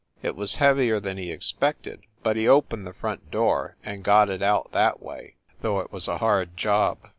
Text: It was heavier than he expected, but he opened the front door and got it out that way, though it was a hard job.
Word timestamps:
It 0.23 0.35
was 0.35 0.55
heavier 0.55 0.99
than 0.99 1.17
he 1.19 1.31
expected, 1.31 2.01
but 2.23 2.35
he 2.35 2.47
opened 2.47 2.87
the 2.87 2.93
front 2.95 3.29
door 3.29 3.75
and 3.83 4.01
got 4.01 4.29
it 4.31 4.41
out 4.41 4.71
that 4.71 4.99
way, 4.99 5.35
though 5.61 5.79
it 5.79 5.91
was 5.91 6.07
a 6.07 6.17
hard 6.17 6.57
job. 6.57 6.97